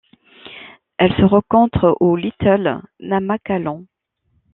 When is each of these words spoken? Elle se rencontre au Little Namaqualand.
Elle 0.97 1.11
se 1.13 1.21
rencontre 1.21 1.95
au 1.99 2.15
Little 2.15 2.81
Namaqualand. 3.01 3.85